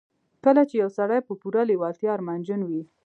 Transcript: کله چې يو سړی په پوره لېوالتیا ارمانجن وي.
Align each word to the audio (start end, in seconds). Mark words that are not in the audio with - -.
کله 0.45 0.61
چې 0.69 0.75
يو 0.81 0.89
سړی 0.97 1.19
په 1.27 1.33
پوره 1.41 1.61
لېوالتیا 1.69 2.11
ارمانجن 2.15 2.61
وي. 2.69 2.81